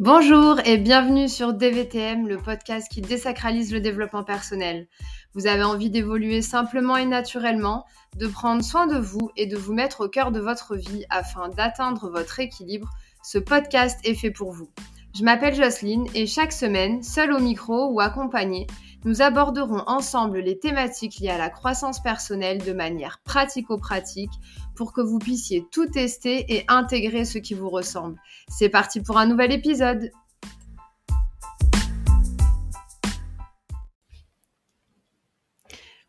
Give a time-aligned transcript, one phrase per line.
[0.00, 4.88] Bonjour et bienvenue sur DVTM, le podcast qui désacralise le développement personnel.
[5.34, 7.84] Vous avez envie d'évoluer simplement et naturellement,
[8.16, 11.50] de prendre soin de vous et de vous mettre au cœur de votre vie afin
[11.50, 12.88] d'atteindre votre équilibre.
[13.22, 14.70] Ce podcast est fait pour vous.
[15.14, 18.68] Je m'appelle Jocelyne et chaque semaine, seule au micro ou accompagnée,
[19.04, 24.32] nous aborderons ensemble les thématiques liées à la croissance personnelle de manière pratico-pratique
[24.80, 28.16] pour que vous puissiez tout tester et intégrer ce qui vous ressemble.
[28.48, 30.10] C'est parti pour un nouvel épisode.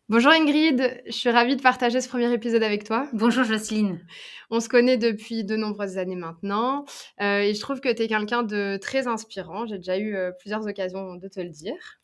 [0.07, 3.09] Bonjour Ingrid, je suis ravie de partager ce premier épisode avec toi.
[3.12, 3.99] Bonjour Jocelyne.
[4.49, 6.85] On se connaît depuis de nombreuses années maintenant
[7.20, 9.65] euh, et je trouve que tu es quelqu'un de très inspirant.
[9.65, 12.01] J'ai déjà eu euh, plusieurs occasions de te le dire.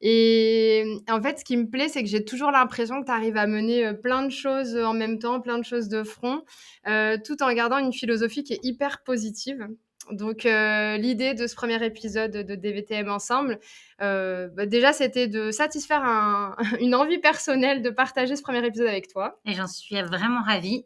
[0.00, 3.36] Et en fait, ce qui me plaît, c'est que j'ai toujours l'impression que tu arrives
[3.36, 6.42] à mener plein de choses en même temps, plein de choses de front,
[6.84, 9.68] tout en gardant une philosophie qui est hyper positive.
[10.10, 13.58] Donc, euh, l'idée de ce premier épisode de DVTM ensemble,
[14.00, 18.88] euh, bah, déjà, c'était de satisfaire un, une envie personnelle de partager ce premier épisode
[18.88, 19.38] avec toi.
[19.46, 20.84] Et j'en suis vraiment ravie.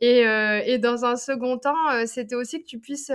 [0.00, 3.12] Et, euh, et dans un second temps, c'était aussi que tu puisses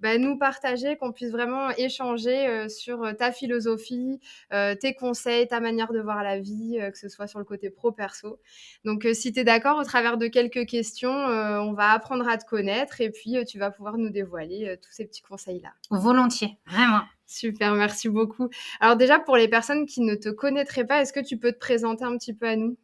[0.00, 6.00] bah, nous partager, qu'on puisse vraiment échanger sur ta philosophie, tes conseils, ta manière de
[6.00, 8.40] voir la vie, que ce soit sur le côté pro-perso.
[8.84, 12.46] Donc, si tu es d'accord, au travers de quelques questions, on va apprendre à te
[12.46, 15.72] connaître et puis tu vas pouvoir nous dévoiler tous ces petits conseils-là.
[15.90, 17.00] Volontiers, vraiment.
[17.26, 18.48] Super, merci beaucoup.
[18.80, 21.58] Alors déjà, pour les personnes qui ne te connaîtraient pas, est-ce que tu peux te
[21.58, 22.76] présenter un petit peu à nous?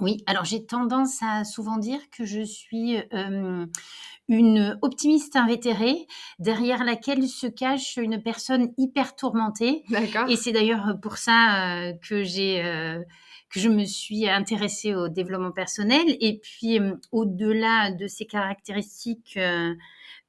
[0.00, 3.64] Oui, alors j'ai tendance à souvent dire que je suis euh,
[4.28, 6.06] une optimiste invétérée,
[6.38, 9.84] derrière laquelle se cache une personne hyper tourmentée.
[9.88, 10.28] D'accord.
[10.28, 12.62] Et c'est d'ailleurs pour ça euh, que j'ai...
[12.64, 13.02] Euh,
[13.48, 16.04] que je me suis intéressée au développement personnel.
[16.20, 16.80] Et puis,
[17.12, 19.38] au-delà de ces caractéristiques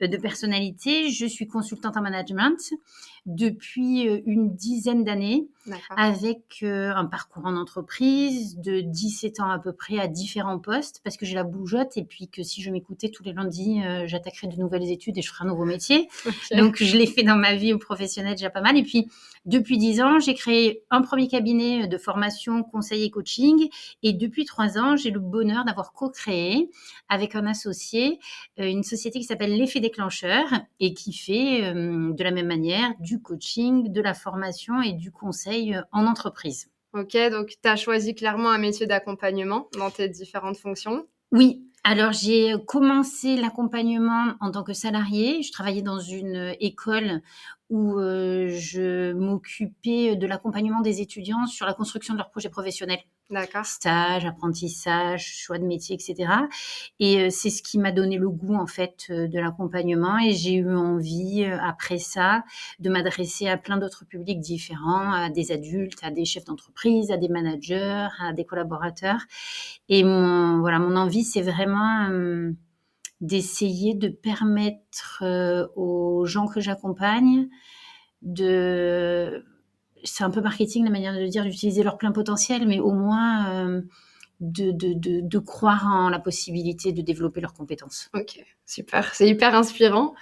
[0.02, 2.74] de personnalité, je suis consultante en management
[3.28, 5.48] depuis euh, une dizaine d'années
[5.90, 11.02] avec euh, un parcours en entreprise de 17 ans à peu près à différents postes
[11.04, 14.08] parce que j'ai la bougeotte et puis que si je m'écoutais tous les lundis, euh,
[14.08, 16.08] j'attaquerais de nouvelles études et je ferais un nouveau métier.
[16.50, 16.62] Okay.
[16.62, 18.78] Donc je l'ai fait dans ma vie au professionnel déjà pas mal.
[18.78, 19.08] Et puis
[19.46, 23.68] depuis 10 ans, j'ai créé un premier cabinet de formation, conseil et coaching.
[24.04, 26.70] Et depuis 3 ans, j'ai le bonheur d'avoir co-créé
[27.10, 28.20] avec un associé
[28.58, 30.46] une société qui s'appelle l'effet déclencheur
[30.80, 35.80] et qui fait de la même manière du coaching, de la formation et du conseil
[35.92, 36.70] en entreprise.
[36.94, 42.12] Ok, donc tu as choisi clairement un métier d'accompagnement dans tes différentes fonctions Oui, alors
[42.12, 45.44] j'ai commencé l'accompagnement en tant que salarié.
[45.44, 47.22] Je travaillais dans une école
[47.70, 53.02] où euh, je m'occupais de l'accompagnement des étudiants sur la construction de leurs projets professionnels.
[53.30, 53.66] D'accord.
[53.66, 56.32] Stage, apprentissage, choix de métier, etc.
[57.02, 60.32] Et euh, c'est ce qui m'a donné le goût en fait euh, de l'accompagnement et
[60.32, 62.46] j'ai eu envie euh, après ça
[62.80, 67.18] de m'adresser à plein d'autres publics différents, à des adultes, à des chefs d'entreprise, à
[67.18, 69.20] des managers, à des collaborateurs.
[69.90, 72.54] Et mon voilà, mon envie c'est vraiment euh,
[73.22, 77.50] d'essayer de permettre euh, aux gens que j'accompagne
[78.22, 79.44] de
[80.04, 83.50] c'est un peu marketing la manière de dire d'utiliser leur plein potentiel, mais au moins
[83.50, 83.82] euh,
[84.40, 88.10] de, de, de, de, croire en la possibilité de développer leurs compétences.
[88.14, 90.14] Ok, super, c'est hyper inspirant.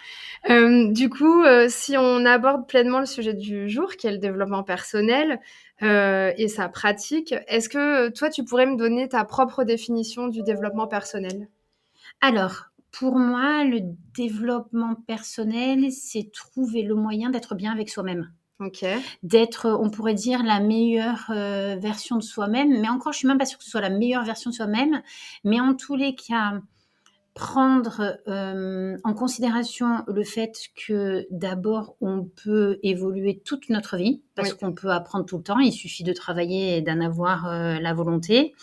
[0.50, 4.17] Euh, du coup, euh, si on aborde pleinement le sujet du jour, qui est le
[4.17, 5.39] développement personnel
[5.81, 10.88] et sa pratique, est-ce que toi, tu pourrais me donner ta propre définition du développement
[10.88, 11.50] personnel?
[12.22, 13.81] Alors, pour moi, le
[14.16, 18.31] développement personnel, c'est trouver le moyen d'être bien avec soi-même.
[18.61, 18.95] Okay.
[19.22, 22.79] D'être, on pourrait dire, la meilleure euh, version de soi-même.
[22.79, 25.01] Mais encore, je suis même pas sûre que ce soit la meilleure version de soi-même.
[25.44, 26.61] Mais en tous les cas,
[27.35, 34.53] prendre euh, en considération le fait que d'abord, on peut évoluer toute notre vie, parce
[34.53, 34.57] oui.
[34.57, 35.59] qu'on peut apprendre tout le temps.
[35.59, 38.56] Il suffit de travailler et d'en avoir euh, la volonté.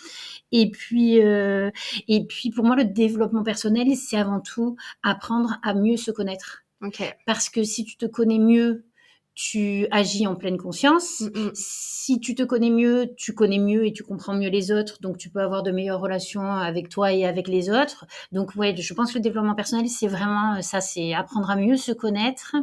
[0.51, 1.69] Et puis, euh,
[2.07, 6.63] et puis, pour moi, le développement personnel, c'est avant tout apprendre à mieux se connaître.
[6.81, 7.11] Okay.
[7.27, 8.85] Parce que si tu te connais mieux,
[9.35, 11.21] tu agis en pleine conscience.
[11.21, 11.51] Mm -hmm.
[11.53, 15.17] Si tu te connais mieux, tu connais mieux et tu comprends mieux les autres, donc
[15.17, 18.05] tu peux avoir de meilleures relations avec toi et avec les autres.
[18.31, 21.77] Donc ouais, je pense que le développement personnel, c'est vraiment ça, c'est apprendre à mieux
[21.77, 22.55] se connaître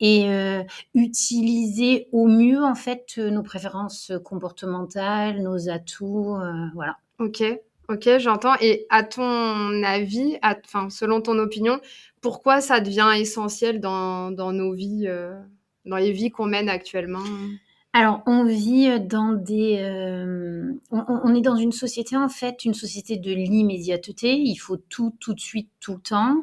[0.00, 0.62] et euh,
[0.94, 6.96] utiliser au mieux en fait nos préférences comportementales, nos atouts, euh, voilà.
[7.18, 7.42] Ok,
[7.88, 8.54] ok, j'entends.
[8.60, 11.80] Et à ton avis, enfin selon ton opinion,
[12.20, 15.34] pourquoi ça devient essentiel dans, dans nos vies euh
[15.88, 17.24] dans les vies qu'on mène actuellement?
[17.94, 19.78] Alors, on vit dans des.
[19.80, 24.36] Euh, on, est dans une société, en fait, une société de l'immédiateté.
[24.36, 26.36] Il faut tout, tout de suite, tout le temps.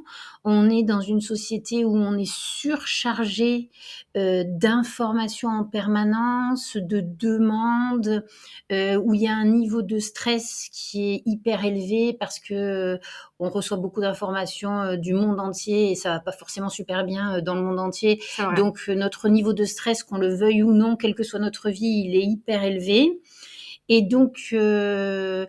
[0.44, 3.70] On est dans une société où on est surchargé
[4.18, 8.26] euh, d'informations en permanence, de demandes,
[8.72, 13.00] euh, où il y a un niveau de stress qui est hyper élevé parce que
[13.40, 17.56] on reçoit beaucoup d'informations du monde entier et ça va pas forcément super bien dans
[17.56, 18.22] le monde entier.
[18.56, 22.04] Donc, notre niveau de stress, qu'on le veuille ou non, quel que soit notre vie,
[22.06, 23.20] il est hyper élevé.
[23.90, 25.46] Et donc, euh,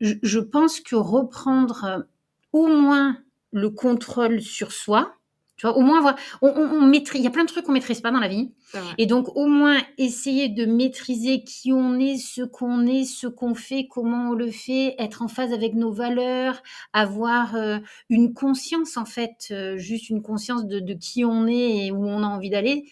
[0.00, 2.06] je, pense que reprendre
[2.52, 3.18] au moins
[3.52, 5.14] le contrôle sur soi,
[5.60, 8.00] tu vois, au moins avoir, on, maîtrise, il y a plein de trucs qu'on maîtrise
[8.00, 8.50] pas dans la vie.
[8.96, 13.54] Et donc, au moins essayer de maîtriser qui on est, ce qu'on est, ce qu'on
[13.54, 16.62] fait, comment on le fait, être en phase avec nos valeurs,
[16.94, 17.76] avoir euh,
[18.08, 22.06] une conscience, en fait, euh, juste une conscience de, de, qui on est et où
[22.06, 22.86] on a envie d'aller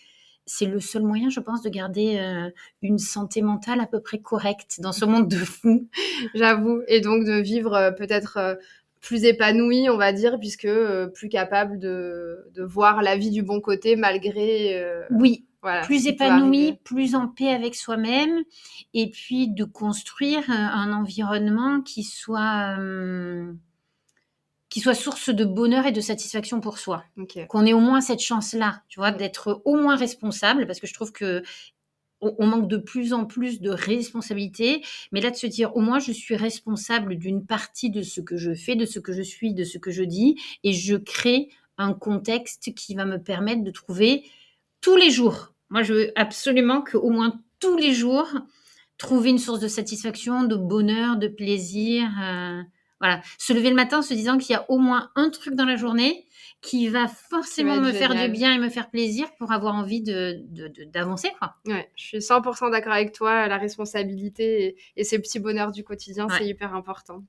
[0.51, 2.49] c'est le seul moyen, je pense, de garder euh,
[2.81, 5.89] une santé mentale à peu près correcte dans ce monde de fou.
[6.35, 6.81] J'avoue.
[6.89, 8.59] Et donc de vivre peut-être
[9.01, 10.69] plus épanoui, on va dire, puisque
[11.15, 14.85] plus capable de, voir la vie du bon côté malgré.
[15.11, 15.45] oui.
[15.61, 18.45] Voilà, plus épanoui, plus en paix avec soi-même,
[18.95, 22.77] et puis de construire un environnement qui soit
[24.69, 27.05] qui soit source de bonheur et de satisfaction pour soi.
[27.49, 30.95] Qu'on ait au moins cette chance-là, tu vois, d'être au moins responsable, parce que je
[30.95, 31.43] trouve que
[32.21, 34.83] on, manque de plus en plus de responsabilité,
[35.13, 38.37] mais là de se dire au moins je suis responsable d'une partie de ce que
[38.37, 41.51] je fais, de ce que je suis, de ce que je dis, et je crée
[41.79, 44.25] un contexte qui va me permettre de trouver
[44.81, 45.55] tous les jours.
[45.71, 48.29] Moi, je veux absolument qu'au moins tous les jours
[48.97, 52.09] trouver une source de satisfaction, de bonheur, de plaisir.
[52.21, 52.63] Euh,
[53.01, 55.55] voilà, se lever le matin en se disant qu'il y a au moins un truc
[55.55, 56.27] dans la journée
[56.61, 60.45] qui va forcément me faire du bien et me faire plaisir pour avoir envie de,
[60.87, 61.31] d'avancer.
[61.39, 61.55] Quoi.
[61.67, 63.47] Ouais, je suis 100% d'accord avec toi.
[63.47, 67.23] La responsabilité et, ces petits bonheurs du quotidien, c'est hyper important.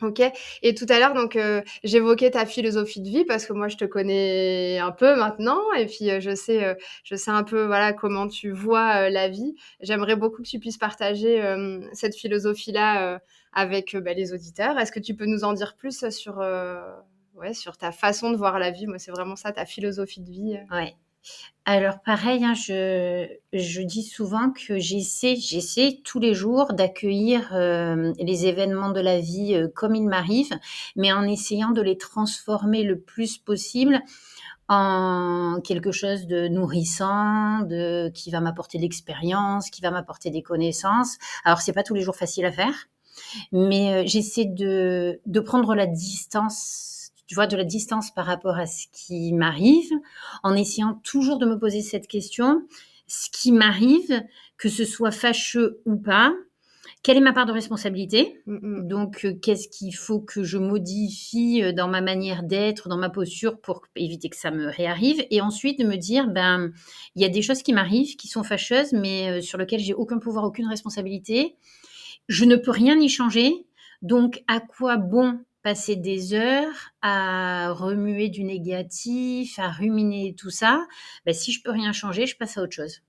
[0.00, 0.20] Ok.
[0.62, 3.76] Et tout à l'heure, donc, euh, j'évoquais ta philosophie de vie parce que moi, je
[3.76, 7.64] te connais un peu maintenant et puis euh, je sais, euh, je sais un peu,
[7.64, 9.56] voilà, comment tu vois la vie.
[9.80, 11.42] J'aimerais beaucoup que tu puisses partager
[11.94, 13.20] cette philosophie-là
[13.52, 14.78] avec bah, les auditeurs.
[14.78, 16.40] Est-ce que tu peux nous en dire plus sur,
[17.38, 20.30] ouais, sur ta façon de voir la vie Moi, c'est vraiment ça, ta philosophie de
[20.30, 20.58] vie.
[20.70, 20.94] Ouais.
[21.64, 28.14] Alors pareil, hein, je, je, dis souvent que j'essaie, j'essaie tous les jours d'accueillir euh,
[28.18, 30.58] les événements de la vie euh, comme ils m'arrivent,
[30.96, 34.00] mais en essayant de les transformer le plus possible
[34.68, 40.42] en quelque chose de nourrissant, de qui va m'apporter de l'expérience, qui va m'apporter des
[40.42, 41.18] connaissances.
[41.44, 42.88] Alors c'est pas tous les jours facile à faire,
[43.52, 46.97] mais euh, j'essaie de, de prendre la distance
[47.28, 49.92] tu vois, de la distance par rapport à ce qui m'arrive,
[50.42, 52.66] en essayant toujours de me poser cette question,
[53.06, 54.22] ce qui m'arrive,
[54.56, 56.34] que ce soit fâcheux ou pas,
[57.02, 58.88] quelle est ma part de responsabilité mm, mm.
[58.88, 63.10] Donc, euh, qu'est-ce qu'il faut que je modifie euh, dans ma manière d'être, dans ma
[63.10, 66.72] posture pour éviter que ça me réarrive Et ensuite, de me dire, ben,
[67.14, 69.94] il y a des choses qui m'arrivent, qui sont fâcheuses, mais euh, sur lesquelles j'ai
[69.94, 71.56] aucun pouvoir, aucune responsabilité.
[72.28, 73.66] Je ne peux rien y changer.
[74.02, 80.86] Donc, à quoi bon passer des heures à remuer du négatif, à ruminer tout ça,
[81.26, 83.02] ben, si je peux rien changer, je passe à autre chose.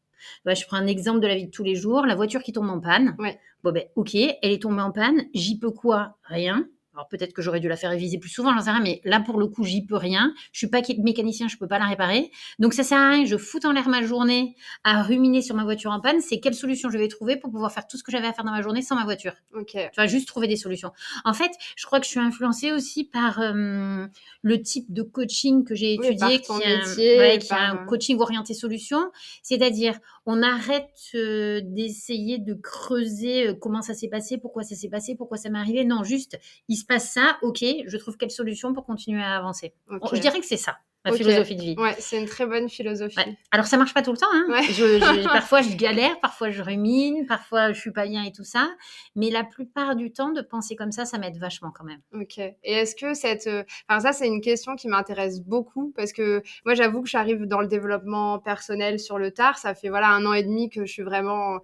[0.46, 2.51] Ben, je prends un exemple de la vie de tous les jours, la voiture qui
[2.51, 3.16] tombe en panne.
[3.63, 6.18] Bon ben ok, elle est tombée en panne, j'y peux quoi?
[6.24, 6.66] Rien.
[7.00, 9.22] Alors peut-être que j'aurais dû la faire réviser plus souvent, j'en sais rien, mais là
[9.22, 10.34] pour le coup j'y peux rien.
[10.51, 12.29] Je suis pas mécanicien, je peux pas la réparer.
[12.60, 15.63] Donc ça sert à rien, je fous en l'air ma journée à ruminer sur ma
[15.63, 16.20] voiture en panne.
[16.20, 18.44] C'est quelle solution je vais trouver pour pouvoir faire tout ce que j'avais à faire
[18.44, 19.32] dans ma journée sans ma voiture.
[19.53, 19.72] Ok.
[19.72, 20.91] Tu vas juste trouver des solutions.
[21.24, 24.06] En fait, je crois que je suis influencée aussi par euh,
[24.41, 29.10] le type de coaching que j'ai étudié, qui, est un, coaching orienté solution.
[29.41, 34.89] C'est-à-dire, on arrête euh, d'essayer de creuser euh, comment ça s'est passé, pourquoi ça s'est
[34.89, 35.86] passé, pourquoi ça m'est arrivé.
[35.86, 36.38] Non, juste,
[36.68, 39.74] il se passe ça, ok, je trouve quelle solution pour continuer à avancer.
[39.89, 41.75] Je dirais que c'est ça, ma philosophie de vie.
[41.77, 43.38] Ouais, c'est une très bonne philosophie.
[43.51, 44.25] Alors ça marche pas tout le temps.
[44.34, 44.62] Hein.
[44.63, 48.67] Je, parfois je galère, parfois je rumine, parfois je suis pas bien et tout ça.
[49.15, 52.01] Mais la plupart du temps, de penser comme ça, ça m'aide vachement quand même.
[52.13, 52.39] Ok.
[52.39, 56.41] Et est-ce que cette, euh, enfin ça c'est une question qui m'intéresse beaucoup parce que
[56.65, 59.60] moi j'avoue que j'arrive dans le développement personnel sur le tard.
[59.60, 61.60] Ça fait voilà un an et demi que je suis vraiment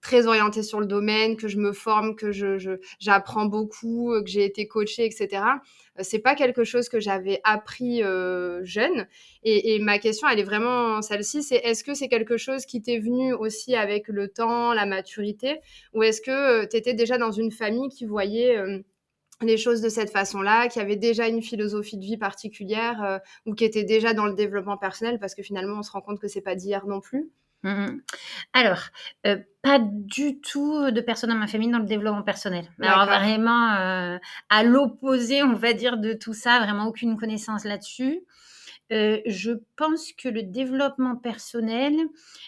[0.00, 4.28] très orientée sur le domaine, que je me forme, que je, j'apprends beaucoup, euh, que
[4.28, 5.42] j'ai été coachée, etc.
[5.98, 8.02] Euh, c'est pas quelque chose que j'avais appris
[8.62, 9.06] jeune.
[9.42, 12.98] Et, ma question, elle est vraiment celle-ci, c'est est-ce que c'est quelque chose qui t'est
[12.98, 15.60] venu aussi avec le temps, la maturité,
[15.94, 18.56] ou est-ce que tu étais déjà dans une famille qui voyait
[19.42, 23.64] les choses de cette façon-là, qui avait déjà une philosophie de vie particulière ou qui
[23.64, 26.42] était déjà dans le développement personnel, parce que finalement, on se rend compte que c'est
[26.42, 27.30] pas d'hier non plus?
[27.62, 27.98] Mmh
[28.54, 28.80] Alors,
[29.26, 32.64] euh, pas du tout de personnes dans ma famille dans le développement personnel.
[32.80, 38.20] Alors vraiment, euh, à l'opposé, on va dire, de tout ça, vraiment aucune connaissance là-dessus.
[38.92, 41.94] Euh, je pense que le développement personnel,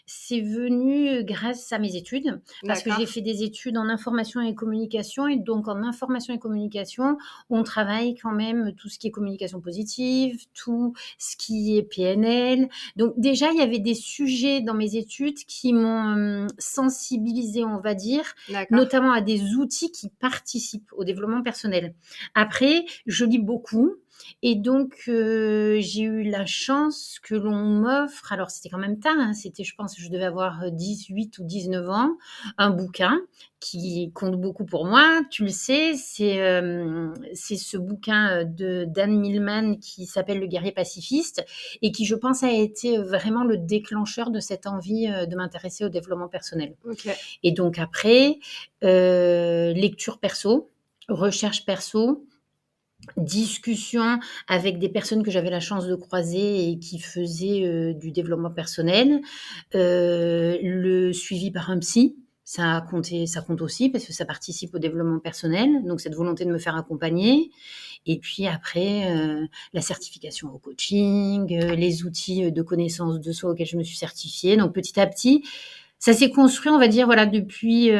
[0.06, 4.54] c'est venu grâce à mes études, parce que j'ai fait des études en information et
[4.54, 7.16] communication, et donc en information et communication,
[7.50, 12.68] on travaille quand même tout ce qui est communication positive, tout ce qui est PNL.
[12.96, 17.78] Donc déjà, il y avait des sujets dans mes études qui m'ont hum, sensibilisé, on
[17.78, 18.24] va dire,
[18.70, 21.94] notamment à des outils qui participent au développement personnel.
[22.34, 23.96] Après, je lis beaucoup.
[24.42, 29.14] Et donc, euh, j'ai eu la chance que l'on m'offre, alors c'était quand même tard,
[29.16, 32.16] hein, c'était, je pense, je devais avoir 18 ou 19 ans,
[32.58, 33.20] un bouquin
[33.60, 35.22] qui compte beaucoup pour moi.
[35.30, 41.44] Tu le sais, c'est euh, ce bouquin de Dan Millman qui s'appelle Le guerrier pacifiste
[41.80, 45.84] et qui, je pense, a été vraiment le déclencheur de cette envie euh, de m'intéresser
[45.84, 46.74] au développement personnel.
[47.44, 48.38] Et donc après,
[48.82, 50.68] lecture perso,
[51.08, 52.26] recherche perso,
[53.16, 54.18] discussion
[54.48, 58.50] avec des personnes que j'avais la chance de croiser et qui faisaient euh, du développement
[58.50, 59.20] personnel,
[59.74, 64.24] euh, le suivi par un psy, ça a compté, ça compte aussi parce que ça
[64.24, 67.50] participe au développement personnel, donc cette volonté de me faire accompagner.
[68.04, 73.68] Et puis après, euh, la certification au coaching, les outils de connaissance de soi auxquels
[73.68, 74.56] je me suis certifiée.
[74.56, 75.44] Donc petit à petit,
[76.00, 77.92] ça s'est construit, on va dire, voilà, depuis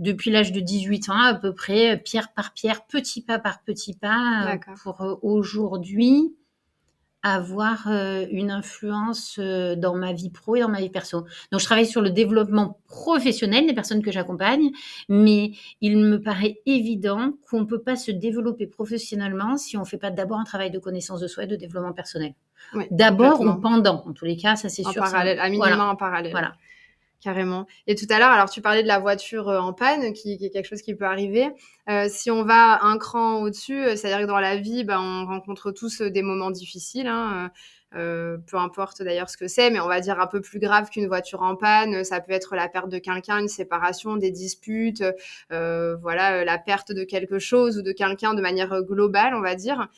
[0.00, 3.94] depuis l'âge de 18 ans à peu près, pierre par pierre, petit pas par petit
[3.94, 6.34] pas, euh, pour euh, aujourd'hui
[7.22, 11.26] avoir euh, une influence dans ma vie pro et dans ma vie perso.
[11.52, 14.70] Donc je travaille sur le développement professionnel des personnes que j'accompagne,
[15.10, 15.52] mais
[15.82, 19.98] il me paraît évident qu'on ne peut pas se développer professionnellement si on ne fait
[19.98, 22.32] pas d'abord un travail de connaissance de soi et de développement personnel.
[22.90, 25.02] d'abord ou pendant, en tous les cas, ça c'est sûr.
[25.02, 26.32] En parallèle, à minimum en parallèle.
[26.32, 26.54] Voilà.
[27.20, 27.66] Carrément.
[27.86, 30.50] Et tout à l'heure, alors tu parlais de la voiture euh, en panne, qui, est
[30.50, 31.50] quelque chose qui peut arriver.
[31.90, 35.26] Euh, si on va un cran au-dessus, euh, c'est-à-dire que dans la vie, ben, on
[35.26, 37.08] rencontre tous des moments difficiles.
[37.08, 37.50] Hein,
[37.92, 41.08] peu importe d'ailleurs ce que c'est, mais on va dire un peu plus grave qu'une
[41.08, 42.04] voiture en panne.
[42.04, 45.02] Ça peut être la perte de quelqu'un, une séparation, des disputes,
[45.50, 49.88] voilà, la perte de quelque chose ou de quelqu'un de manière globale, on va dire.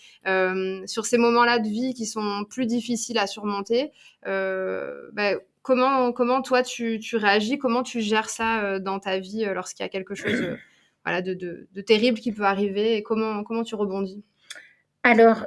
[0.87, 3.93] sur ces moments-là de vie qui sont plus difficiles à surmonter,
[4.25, 9.45] ben, Comment, comment toi tu, tu, réagis Comment tu gères ça euh, dans ta vie
[9.45, 10.57] euh, lorsqu'il y a quelque chose euh,
[11.05, 14.25] voilà, de, de, de, terrible qui peut arriver et comment, comment tu rebondis?
[15.05, 15.47] Alors,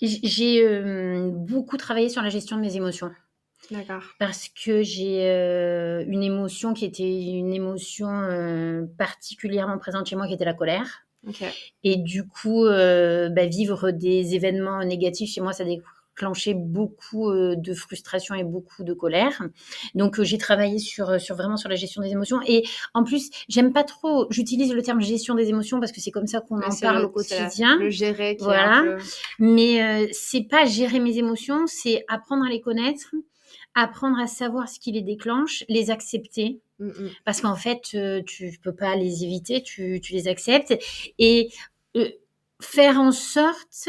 [0.00, 3.10] j'ai beaucoup travaillé sur la gestion de mes émotions.
[3.70, 4.02] D'accord.
[4.18, 5.24] Parce que j'ai
[6.06, 11.06] une émotion qui était une émotion particulièrement présente chez moi, qui était la colère.
[11.82, 17.56] Et du coup, bah, vivre des événements négatifs chez moi, ça découle déclenché beaucoup euh,
[17.56, 19.42] de frustration et beaucoup de colère.
[19.94, 22.64] Donc euh, j'ai travaillé sur euh, sur vraiment sur la gestion des émotions et
[22.94, 26.26] en plus j'aime pas trop j'utilise le terme gestion des émotions parce que c'est comme
[26.26, 27.78] ça qu'on en parle au quotidien.
[27.78, 28.36] Le gérer.
[28.36, 28.96] Qui voilà.
[29.38, 33.14] Mais c'est pas gérer mes émotions, c'est apprendre à les connaître,
[33.74, 36.60] apprendre à savoir ce qui les déclenche, les accepter.
[36.78, 37.10] Mm, mm.
[37.24, 37.80] Parce qu'en fait,
[38.26, 40.74] tu peux pas les éviter, tu, tu les acceptes.
[41.18, 41.50] Et
[42.62, 43.88] faire en sorte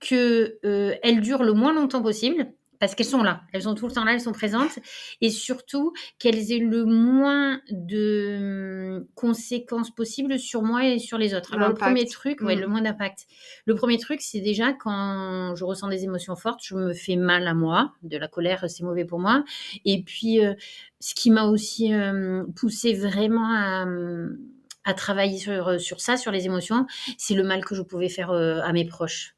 [0.00, 3.92] que euh, durent le moins longtemps possible parce qu'elles sont là, elles sont tout le
[3.92, 4.78] temps là, elles sont présentes,
[5.20, 11.34] et surtout qu'elles aient le moins de hum, conséquences possibles sur moi et sur les
[11.34, 11.54] autres.
[11.54, 12.70] Alors le premier truc, ouais, le mm.
[12.70, 13.26] moins d'impact.
[13.66, 17.46] Le premier truc, c'est déjà quand je ressens des émotions fortes, je me fais mal
[17.46, 19.44] à moi, de la colère, c'est mauvais pour moi.
[19.84, 20.54] Et puis, euh,
[21.00, 24.38] ce qui m'a aussi euh, poussé vraiment à hum,
[24.84, 26.86] à travailler sur, euh, sur ça, sur les émotions,
[27.18, 29.34] c'est le mal que je pouvais faire euh, à mes proches.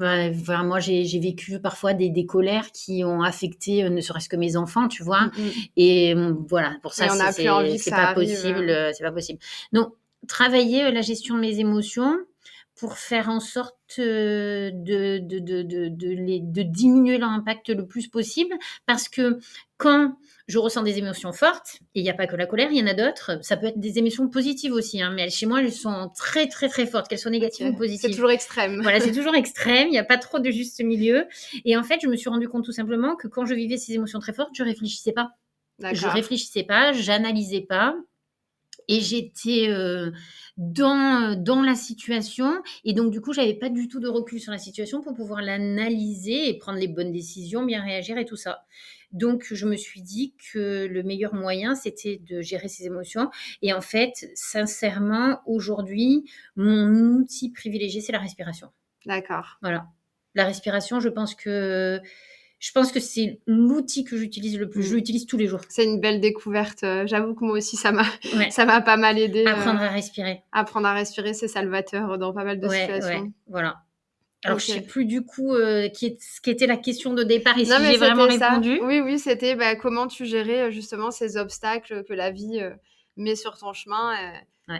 [0.00, 4.36] Enfin, moi, j'ai vécu parfois des, des, colères qui ont affecté euh, ne serait-ce que
[4.36, 5.26] mes enfants, tu vois.
[5.26, 5.52] Mm, mm.
[5.76, 6.14] Et
[6.48, 8.90] voilà, pour ça, c'est pas possible.
[8.92, 9.38] C'est pas possible.
[9.72, 9.92] Donc,
[10.26, 12.16] travailler la gestion de mes émotions
[12.84, 18.54] pour faire en sorte de, de, de, de, de diminuer leur impact le plus possible.
[18.84, 19.38] Parce que
[19.78, 22.76] quand je ressens des émotions fortes, et il n'y a pas que la colère, il
[22.76, 23.38] y en a d'autres.
[23.40, 26.68] Ça peut être des émotions positives aussi, hein, mais chez moi, elles sont très, très,
[26.68, 28.10] très fortes, qu'elles soient négatives ou positives.
[28.10, 28.82] C'est toujours extrême.
[28.82, 31.24] Voilà, c'est toujours extrême, il n'y a pas trop de juste milieu.
[31.64, 33.94] Et en fait, je me suis rendu compte tout simplement que quand je vivais ces
[33.94, 35.30] émotions très fortes, je réfléchissais pas.
[35.80, 37.96] Je réfléchissais pas, j'analysais pas,
[38.88, 40.10] et j'étais euh,
[40.56, 44.52] dans, dans la situation et donc du coup j'avais pas du tout de recul sur
[44.52, 48.64] la situation pour pouvoir l'analyser et prendre les bonnes décisions, bien réagir et tout ça.
[49.14, 53.30] Donc, je me suis dit que le meilleur moyen, c'était de gérer ses émotions.
[53.62, 58.70] Et en fait, sincèrement, aujourd'hui, mon outil privilégié, c'est la respiration.
[59.06, 59.58] D'accord.
[59.62, 59.86] Voilà.
[60.34, 62.00] La respiration, je pense que
[62.58, 64.82] je pense que c'est l'outil que j'utilise le plus.
[64.82, 64.96] Je mm.
[64.96, 65.60] l'utilise tous les jours.
[65.68, 66.82] C'est une belle découverte.
[66.82, 68.04] Euh, j'avoue que moi aussi, ça m'a,
[68.50, 69.44] ça m'a pas mal aidé.
[69.46, 70.42] Apprendre à respirer.
[70.52, 73.32] Apprendre à respirer, c'est salvateur dans pas mal de situations.
[73.48, 73.76] voilà.
[74.46, 75.54] Alors, je sais plus du coup
[75.94, 78.78] qui est, ce qu'était la question de départ et si j'ai vraiment répondu.
[78.82, 82.60] Oui, oui, c'était bah, comment tu gérais justement ces obstacles que la vie
[83.16, 84.14] met sur ton chemin.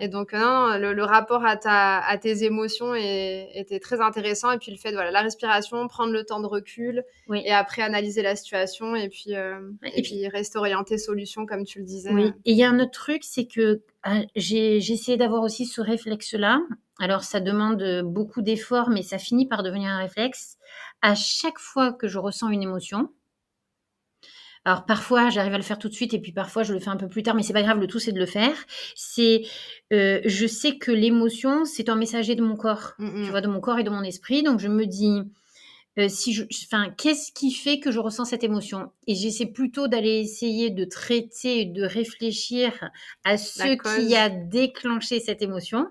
[0.00, 4.50] Et donc, non, le, rapport à, ta, à tes émotions était très intéressant.
[4.50, 8.22] Et puis, le fait, voilà, la respiration, prendre le temps de recul et après analyser
[8.22, 9.60] la situation et puis, euh,
[9.94, 12.12] et, puis, rester orienté solution, comme tu le disais.
[12.12, 12.32] Oui.
[12.46, 15.82] Et il y a un autre truc, c'est que ah, j'ai essayé d'avoir aussi ce
[15.82, 16.60] réflexe-là.
[16.98, 20.56] Alors, ça demande beaucoup d'efforts, mais ça finit par devenir un réflexe.
[21.02, 23.10] À chaque fois que je ressens une émotion,
[24.64, 26.88] alors parfois, j'arrive à le faire tout de suite et puis parfois, je le fais
[26.88, 27.78] un peu plus tard, mais c'est pas grave.
[27.78, 28.54] Le tout, c'est de le faire.
[28.94, 29.42] C'est,
[29.92, 33.48] euh, je sais que l'émotion, c'est un messager de mon corps, mmh tu vois, de
[33.48, 34.42] mon corps et de mon esprit.
[34.42, 35.20] Donc je me dis,
[35.98, 38.90] euh, si je, enfin, qu'est-ce qui fait que je ressens cette émotion?
[39.06, 42.72] Et j'essaie plutôt d'aller essayer de traiter, de réfléchir
[43.24, 45.88] à ce qui a déclenché cette émotion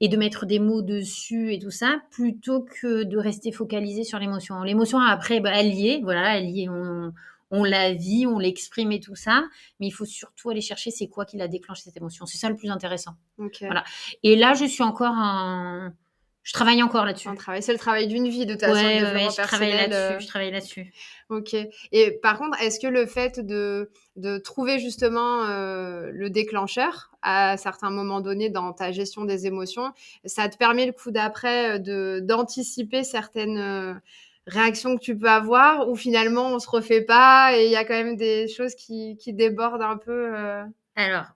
[0.00, 4.18] et de mettre des mots dessus et tout ça, plutôt que de rester focalisé sur
[4.18, 4.62] l'émotion.
[4.62, 7.12] L'émotion, après, bah, elle y est, voilà, elle y est, on,
[7.54, 9.44] on la vit, on l'exprime et tout ça,
[9.78, 12.26] mais il faut surtout aller chercher c'est quoi qui l'a déclenché cette émotion.
[12.26, 13.12] C'est ça le plus intéressant.
[13.38, 13.84] Voilà.
[14.24, 15.94] Et là, je suis encore un...
[16.42, 17.30] Je travaille encore là-dessus.
[17.60, 18.74] c'est le travail d'une vie de toute façon.
[18.74, 19.94] Ouais, je travaille là-dessus.
[19.94, 20.18] Euh.
[20.18, 20.92] Je travaille là-dessus.
[21.30, 21.56] Ok.
[21.90, 27.56] Et par contre, est-ce que le fait de, de trouver justement euh, le déclencheur à
[27.56, 29.92] certains moments donnés dans ta gestion des émotions,
[30.26, 34.02] ça te permet le coup d'après euh, de d'anticiper certaines
[34.46, 37.84] réaction que tu peux avoir ou finalement on se refait pas et il y a
[37.84, 40.64] quand même des choses qui, qui débordent un peu euh?
[40.96, 41.26] Alors,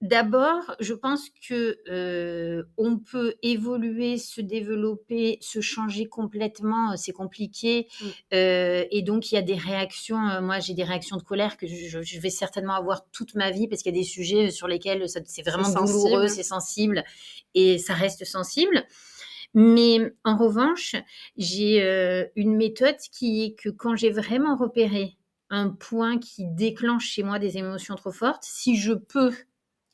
[0.00, 7.88] d'abord, je pense que euh, on peut évoluer, se développer, se changer complètement, c'est compliqué
[7.88, 8.06] mmh.
[8.34, 10.40] euh, et donc il y a des réactions.
[10.42, 13.66] moi, j'ai des réactions de colère que je, je, vais certainement avoir toute ma vie
[13.66, 17.02] parce qu'il y a des sujets sur lesquels c'est vraiment douloureux, c'est sensible
[17.54, 18.86] et ça reste sensible.
[19.54, 20.94] Mais en revanche,
[21.36, 25.16] j'ai euh, une méthode qui est que quand j'ai vraiment repéré
[25.50, 29.32] un point qui déclenche chez moi des émotions trop fortes, si je peux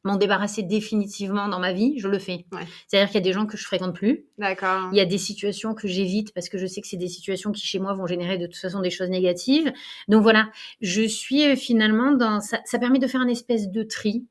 [0.05, 2.47] m'en débarrasser définitivement dans ma vie, je le fais.
[2.87, 4.27] C'est-à-dire qu'il y a des gens que je fréquente plus.
[4.39, 4.89] D'accord.
[4.93, 7.51] Il y a des situations que j'évite parce que je sais que c'est des situations
[7.51, 9.73] qui chez moi vont générer de toute façon des choses négatives.
[10.07, 10.49] Donc voilà,
[10.81, 12.61] je suis euh, finalement dans ça.
[12.65, 14.27] Ça permet de faire un espèce de tri,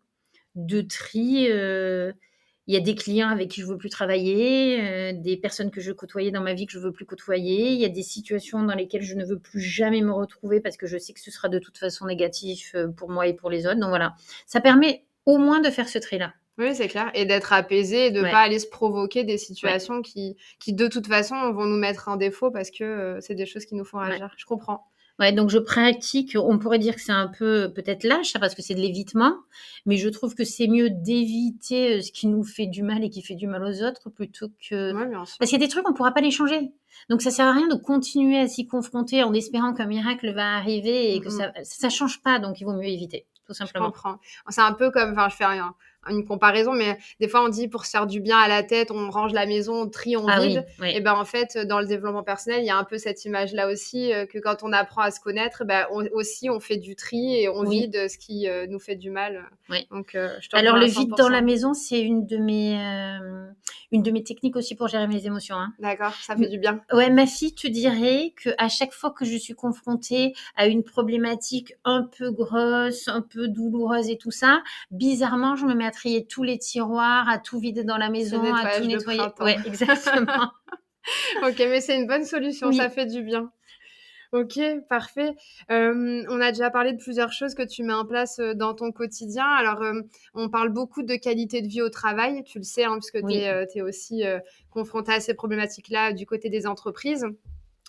[0.55, 1.47] de tri.
[1.49, 2.13] Euh,
[2.67, 5.81] il y a des clients avec qui je veux plus travailler, euh, des personnes que
[5.81, 7.71] je côtoyais dans ma vie que je veux plus côtoyer.
[7.71, 10.77] Il y a des situations dans lesquelles je ne veux plus jamais me retrouver parce
[10.77, 13.49] que je sais que ce sera de toute façon négatif euh, pour moi et pour
[13.49, 13.79] les autres.
[13.79, 14.15] Donc voilà,
[14.47, 16.33] ça permet au moins de faire ce tri-là.
[16.57, 17.11] Oui, c'est clair.
[17.13, 20.87] Et d'être apaisé et de ne pas aller se provoquer des situations qui, qui, de
[20.87, 23.83] toute façon, vont nous mettre en défaut parce que euh, c'est des choses qui nous
[23.83, 24.33] font réagir.
[24.37, 24.87] Je comprends.
[25.19, 28.61] Ouais, donc je pratique, on pourrait dire que c'est un peu peut-être lâche parce que
[28.61, 29.33] c'est de l'évitement,
[29.85, 33.09] mais je trouve que c'est mieux d'éviter euh, ce qui nous fait du mal et
[33.09, 34.91] qui fait du mal aux autres plutôt que
[35.39, 36.73] parce qu'il y a des trucs on pourra pas les changer.
[37.09, 40.55] Donc ça sert à rien de continuer à s'y confronter en espérant qu'un miracle va
[40.57, 43.85] arriver et que ça ça change pas donc il vaut mieux éviter tout simplement.
[43.85, 44.19] Je comprends.
[44.49, 45.75] C'est un peu comme enfin je fais rien
[46.09, 48.91] une comparaison, mais des fois on dit pour se faire du bien à la tête,
[48.91, 50.65] on range la maison, on trie, on ah vide.
[50.83, 53.69] Et ben en fait, dans le développement personnel, il y a un peu cette image-là
[53.69, 57.41] aussi euh, que quand on apprend à se connaître, ben aussi on fait du tri
[57.41, 59.49] et on vide ce qui euh, nous fait du mal.
[59.91, 62.75] Donc, euh, je Alors le vide dans la maison, c'est une de mes
[63.91, 65.55] une de mes techniques aussi pour gérer mes émotions.
[65.55, 65.73] Hein.
[65.79, 66.81] D'accord, ça fait du bien.
[66.91, 70.83] Ouais, ma fille te dirait que à chaque fois que je suis confrontée à une
[70.83, 75.91] problématique un peu grosse, un peu douloureuse et tout ça, bizarrement, je me mets à
[75.95, 79.21] trier tous les tiroirs, à tout vider dans la maison, à tout nettoyer.
[79.39, 80.51] Ouais, exactement.
[81.43, 83.51] ok, mais c'est une bonne solution, ça fait du bien.
[84.31, 85.33] Ok, parfait.
[85.71, 88.73] Euh, on a déjà parlé de plusieurs choses que tu mets en place euh, dans
[88.73, 89.45] ton quotidien.
[89.45, 90.01] Alors, euh,
[90.33, 93.33] on parle beaucoup de qualité de vie au travail, tu le sais, hein, puisque tu
[93.33, 94.23] es, aussi
[94.71, 97.25] confronté à ces problématiques-là du côté des entreprises.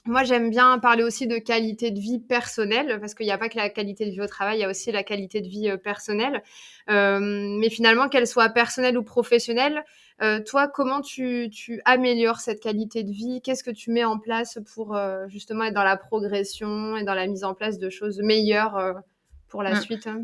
[0.07, 3.49] Moi, j'aime bien parler aussi de qualité de vie personnelle, parce qu'il n'y a pas
[3.49, 5.69] que la qualité de vie au travail, il y a aussi la qualité de vie
[5.69, 6.43] euh, personnelle.
[6.89, 9.85] Euh, mais finalement, qu'elle soit personnelle ou professionnelle,
[10.23, 13.41] euh, toi, comment tu, tu, améliores cette qualité de vie?
[13.43, 14.97] Qu'est-ce que tu mets en place pour
[15.29, 18.95] justement être dans la progression et dans la mise en place de choses meilleures
[19.49, 19.81] pour la mmh.
[19.83, 20.23] suite hein?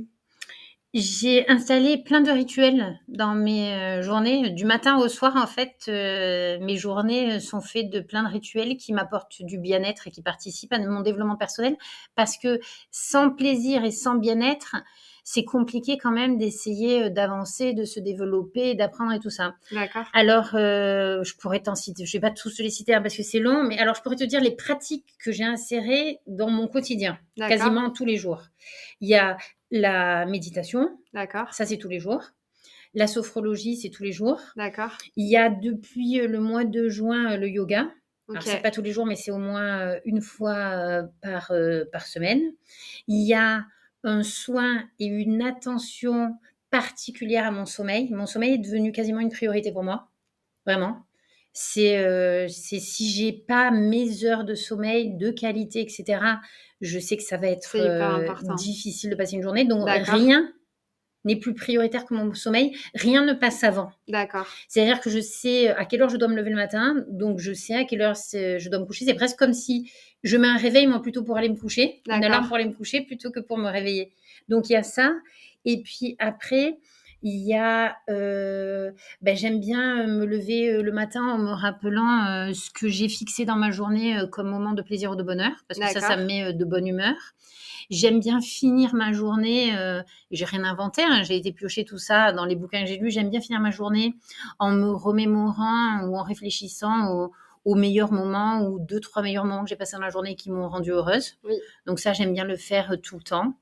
[0.94, 4.50] J'ai installé plein de rituels dans mes euh, journées.
[4.50, 8.76] Du matin au soir, en fait, euh, mes journées sont faites de plein de rituels
[8.76, 11.76] qui m'apportent du bien-être et qui participent à mon développement personnel.
[12.14, 14.76] Parce que sans plaisir et sans bien-être,
[15.24, 19.54] c'est compliqué quand même d'essayer d'avancer, de se développer, d'apprendre et tout ça.
[19.70, 20.04] D'accord.
[20.12, 23.38] Alors, je pourrais t'en citer, je vais pas tous les citer hein, parce que c'est
[23.38, 27.18] long, mais alors je pourrais te dire les pratiques que j'ai insérées dans mon quotidien,
[27.38, 28.42] quasiment tous les jours.
[29.00, 29.36] Il y a
[29.72, 30.96] la méditation.
[31.14, 31.52] D'accord.
[31.52, 32.22] Ça, c'est tous les jours.
[32.94, 34.40] La sophrologie, c'est tous les jours.
[34.54, 34.96] D'accord.
[35.16, 37.90] Il y a depuis le mois de juin le yoga.
[38.28, 41.50] Alors, c'est pas tous les jours, mais c'est au moins euh, une fois euh, par,
[41.50, 42.40] euh, par semaine.
[43.08, 43.64] Il y a
[44.04, 46.38] un soin et une attention
[46.70, 48.10] particulière à mon sommeil.
[48.12, 50.08] Mon sommeil est devenu quasiment une priorité pour moi.
[50.66, 51.04] Vraiment.
[51.52, 56.20] C'est c'est si j'ai pas mes heures de sommeil de qualité, etc.,
[56.80, 57.76] je sais que ça va être
[58.56, 59.64] difficile de passer une journée.
[59.64, 60.52] Donc, rien
[61.24, 62.76] n'est plus prioritaire que mon sommeil.
[62.94, 63.92] Rien ne passe avant.
[64.08, 64.46] D'accord.
[64.66, 67.52] C'est-à-dire que je sais à quelle heure je dois me lever le matin, donc je
[67.52, 69.04] sais à quelle heure je dois me coucher.
[69.04, 69.92] C'est presque comme si
[70.24, 72.72] je mets un réveil, moi, plutôt pour aller me coucher, une alarme pour aller me
[72.72, 74.12] coucher, plutôt que pour me réveiller.
[74.48, 75.12] Donc il y a ça.
[75.64, 76.78] Et puis après,
[77.22, 82.26] il y a, euh, ben, j'aime bien me lever euh, le matin en me rappelant
[82.26, 85.52] euh, ce que j'ai fixé dans ma journée comme moment de plaisir ou de bonheur,
[85.68, 87.14] parce que ça, ça me met de bonne humeur.
[87.90, 89.76] J'aime bien finir ma journée.
[89.76, 91.02] Euh, j'ai rien inventé.
[91.02, 93.10] Hein, j'ai été piocher tout ça dans les bouquins que j'ai lus.
[93.10, 94.16] J'aime bien finir ma journée
[94.58, 97.32] en me remémorant ou en réfléchissant aux,
[97.66, 100.68] meilleurs moments ou deux, trois meilleurs moments que j'ai passés dans la journée qui m'ont
[100.68, 101.38] rendue heureuse.
[101.86, 103.54] Donc ça, j'aime bien le faire euh, tout le temps.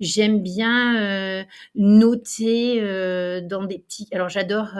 [0.00, 2.80] J'aime bien euh, noter
[3.42, 4.08] dans des petits...
[4.12, 4.70] Alors j'adore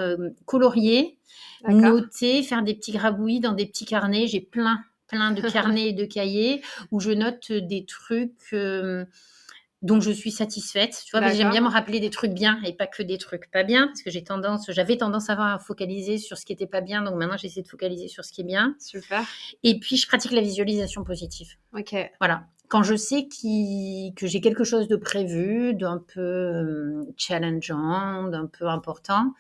[0.45, 1.19] colorier,
[1.67, 4.27] noter, faire des petits grabouillis dans des petits carnets.
[4.27, 8.55] J'ai plein plein de carnets et de cahiers où je note des trucs
[9.83, 11.03] dont je suis satisfaite.
[11.05, 13.63] Tu vois, j'aime bien me rappeler des trucs bien et pas que des trucs pas
[13.63, 16.81] bien parce que j'ai tendance, j'avais tendance avant à focaliser sur ce qui était pas
[16.81, 18.75] bien, donc maintenant j'essaie de focaliser sur ce qui est bien.
[18.79, 19.25] Super.
[19.63, 21.49] Et puis je pratique la visualisation positive.
[21.75, 21.95] Ok.
[22.21, 22.47] Voilà.
[22.69, 28.67] Quand je sais que j'ai quelque chose de prévu, d'un peu euh, challengeant, d'un peu
[28.67, 29.35] important,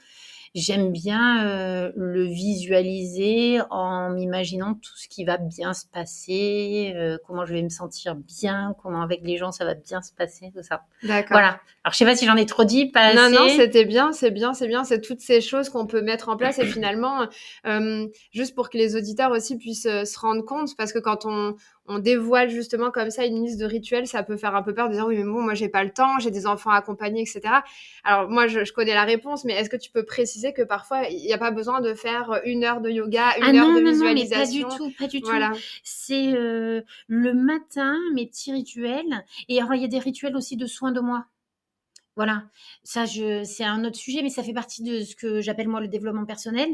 [0.56, 7.18] j'aime bien euh, le visualiser en m'imaginant tout ce qui va bien se passer, euh,
[7.26, 10.50] comment je vais me sentir bien, comment avec les gens ça va bien se passer,
[10.54, 10.84] tout ça.
[11.02, 11.32] D'accord.
[11.32, 11.60] Voilà.
[11.84, 14.30] Alors je sais pas si j'en ai trop dit, pas Non, non, c'était bien, c'est
[14.30, 17.28] bien, c'est bien, c'est toutes ces choses qu'on peut mettre en place et finalement,
[17.66, 21.54] euh, juste pour que les auditeurs aussi puissent se rendre compte, parce que quand on,
[21.88, 24.88] on dévoile justement comme ça une liste de rituels, ça peut faire un peu peur
[24.88, 27.22] de dire oui mais bon moi j'ai pas le temps, j'ai des enfants à accompagner,
[27.22, 27.40] etc.
[28.04, 31.22] Alors moi je, connais la réponse, mais est-ce que tu peux préciser que parfois il
[31.22, 33.90] n'y a pas besoin de faire une heure de yoga, une ah heure de non,
[33.90, 35.60] visualisation non, pas du tout, pas du tout.
[35.82, 40.56] C'est euh, le matin mes petits rituels et alors il y a des rituels aussi
[40.56, 41.26] de soins de moi.
[42.16, 42.44] Voilà,
[42.82, 45.80] ça, je, c'est un autre sujet, mais ça fait partie de ce que j'appelle moi
[45.80, 46.70] le développement personnel.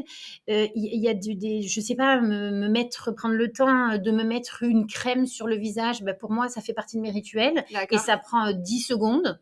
[0.49, 4.23] Euh, il y, a des, je sais pas, me, mettre, prendre le temps de me
[4.23, 6.01] mettre une crème sur le visage.
[6.01, 9.39] Bah, pour moi, ça fait partie de mes rituels et ça prend 10 euh, secondes.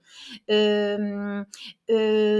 [0.49, 1.43] Euh,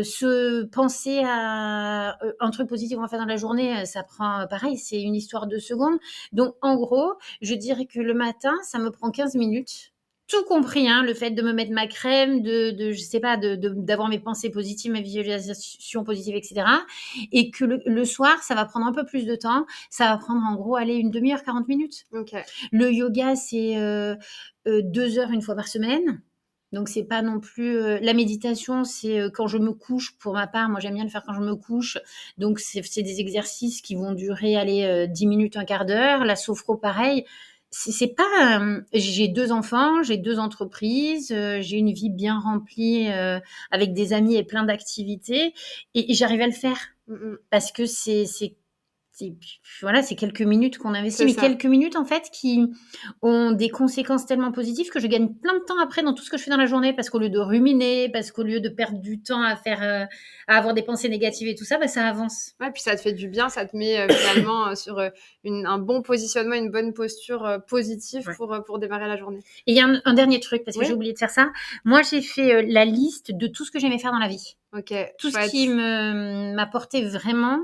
[0.04, 4.78] se penser à un truc positif qu'on va faire dans la journée, ça prend pareil,
[4.78, 6.00] c'est une histoire de secondes.
[6.32, 9.91] Donc, en gros, je dirais que le matin, ça me prend 15 minutes
[10.32, 13.36] tout compris, hein, le fait de me mettre ma crème, de, de je sais pas,
[13.38, 16.64] d'avoir mes pensées positives, mes visualisations positives, etc.
[17.34, 19.66] Et que le, soir, ça va prendre un peu plus de temps.
[19.90, 22.06] Ça va prendre en gros, aller une demi-heure, 40 minutes.
[22.72, 24.16] Le yoga, c'est euh,
[24.68, 26.22] euh, deux heures une fois par semaine.
[26.72, 30.18] Donc c'est pas non plus euh, la méditation, c'est quand je me couche.
[30.18, 31.98] Pour ma part, moi j'aime bien le faire quand je me couche.
[32.38, 36.24] Donc c'est des exercices qui vont durer aller 10 minutes, un quart d'heure.
[36.24, 37.26] La sophro pareil
[37.72, 43.10] c'est pas euh, j'ai deux enfants j'ai deux entreprises euh, j'ai une vie bien remplie
[43.10, 43.40] euh,
[43.72, 45.54] avec des amis et plein d'activités
[45.96, 47.38] et, j'arrive à le faire mmh, mmh.
[47.50, 48.26] parce que c'est
[49.82, 52.66] voilà, c'est quelques minutes qu'on investit, mais quelques minutes en fait qui
[53.22, 56.30] ont des conséquences tellement positives que je gagne plein de temps après dans tout ce
[56.30, 58.70] que je fais dans la journée, parce qu'au lieu de ruminer, parce qu'au lieu de
[58.70, 60.06] perdre du temps à faire, euh,
[60.48, 62.52] à avoir des pensées négatives et tout ça, bah, ça avance.
[62.60, 65.78] Ouais, puis ça te fait du bien, ça te met euh, finalement euh, sur un
[65.80, 69.40] bon positionnement, une bonne posture positive pour pour démarrer la journée.
[69.68, 71.52] Et il y a un, dernier truc parce que j'ai oublié de faire ça.
[71.86, 74.56] Moi, j'ai fait la liste de tout ce que j'aimais faire dans la vie.
[74.78, 74.94] Ok.
[75.18, 77.60] Tout ce qui m'apportait vraiment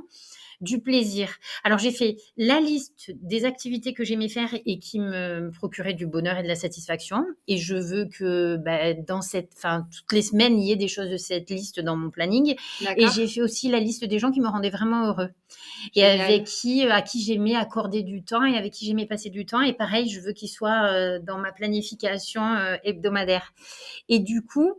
[0.61, 1.29] du plaisir.
[1.63, 6.07] Alors j'ai fait la liste des activités que j'aimais faire et qui me procuraient du
[6.07, 7.25] bonheur et de la satisfaction.
[7.47, 10.87] Et je veux que bah, dans cette, enfin toutes les semaines, il y ait des
[10.87, 12.55] choses de cette liste dans mon planning.
[12.95, 15.29] Et j'ai fait aussi la liste des gens qui me rendaient vraiment heureux
[15.95, 19.29] et avec qui, euh, à qui j'aimais accorder du temps et avec qui j'aimais passer
[19.29, 19.61] du temps.
[19.61, 23.53] Et pareil, je veux qu'ils soient euh, dans ma planification euh, hebdomadaire.
[24.09, 24.73] Et du coup,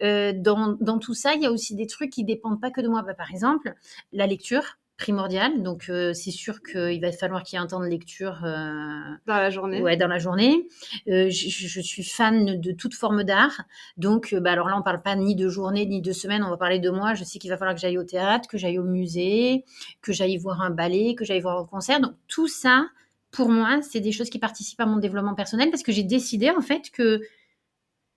[0.00, 2.88] dans, dans tout ça, il y a aussi des trucs qui dépendent pas que de
[2.88, 3.02] moi.
[3.02, 3.74] Bah, par exemple,
[4.12, 5.62] la lecture primordial.
[5.62, 9.00] Donc, euh, c'est sûr qu'il va falloir qu'il y ait un temps de lecture euh,
[9.26, 9.80] dans la journée.
[9.80, 10.68] Ouais, dans la journée.
[11.08, 13.62] Euh, je, je, suis fan de toute forme d'art.
[13.96, 16.44] Donc, bah, alors là, on parle pas ni de journée ni de semaine.
[16.44, 17.14] On va parler de moi.
[17.14, 19.64] Je sais qu'il va falloir que j'aille au théâtre, que j'aille au musée,
[20.02, 22.00] que j'aille voir un ballet, que j'aille voir un concert.
[22.00, 22.86] Donc, tout ça,
[23.32, 26.50] pour moi, c'est des choses qui participent à mon développement personnel parce que j'ai décidé
[26.50, 27.22] en fait que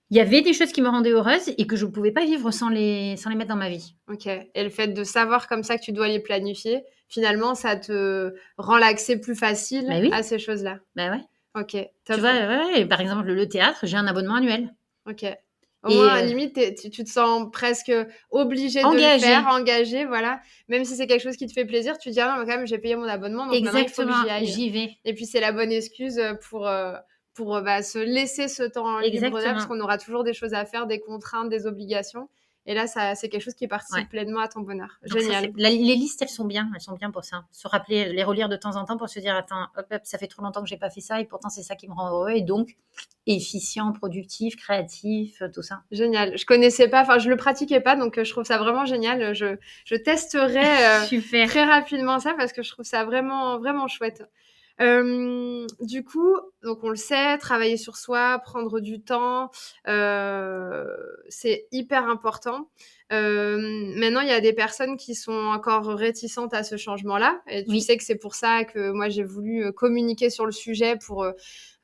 [0.09, 2.25] il y avait des choses qui me rendaient heureuse et que je ne pouvais pas
[2.25, 3.95] vivre sans les, sans les mettre dans ma vie.
[4.09, 4.27] Ok.
[4.27, 8.33] Et le fait de savoir comme ça que tu dois les planifier, finalement, ça te
[8.57, 10.79] rend l'accès plus facile bah à ces choses-là.
[10.95, 11.21] Ben ouais.
[11.59, 11.77] Ok.
[12.05, 14.73] Tu vois, ouais, par exemple, le théâtre, j'ai un abonnement annuel.
[15.09, 15.25] Ok.
[15.83, 17.91] Au moins, à la euh, limite, tu, te sens presque
[18.31, 20.39] obligé de le faire, engagé, voilà.
[20.69, 22.57] Même si c'est quelque chose qui te fait plaisir, tu dis, ah non, mais quand
[22.57, 24.91] même, j'ai payé mon abonnement, donc Exactement, j'y vais.
[25.03, 26.93] Et puis, c'est la bonne excuse pour, euh,
[27.33, 30.53] pour euh, bah, se laisser ce temps libre là, parce qu'on aura toujours des choses
[30.53, 32.29] à faire, des contraintes, des obligations.
[32.65, 34.97] Et là, ça, c'est quelque chose qui participe pleinement à ton bonheur.
[35.03, 35.51] Génial.
[35.55, 37.43] les listes, elles sont bien, elles sont bien pour ça.
[37.51, 40.17] Se rappeler, les relire de temps en temps pour se dire, attends, hop, hop, ça
[40.17, 42.09] fait trop longtemps que j'ai pas fait ça, et pourtant c'est ça qui me rend
[42.11, 42.77] heureux, et donc
[43.27, 45.81] efficient, productif, créatif, euh, tout ça.
[45.91, 46.37] Génial.
[46.37, 49.35] Je connaissais pas, enfin je le pratiquais pas, donc euh, je trouve ça vraiment génial.
[49.35, 50.61] Je, je testerai
[51.47, 54.23] très rapidement ça parce que je trouve ça vraiment vraiment chouette.
[54.79, 59.51] Du coup, donc on le sait, travailler sur soi, prendre du temps,
[59.85, 62.69] c'est hyper important.
[63.13, 63.57] Euh,
[63.95, 67.41] maintenant, il y a des personnes qui sont encore réticentes à ce changement-là.
[67.47, 70.97] Et tu sais que c'est pour ça que moi, j'ai voulu communiquer sur le sujet
[70.97, 71.25] pour